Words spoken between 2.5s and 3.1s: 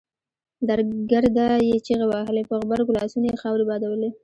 غبرګو